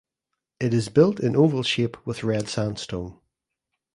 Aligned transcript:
It 0.59 0.73
is 0.73 0.89
built 0.89 1.19
in 1.19 1.35
oval 1.35 1.61
shape 1.61 1.95
with 2.07 2.23
red 2.23 2.49
sandstone. 2.49 3.19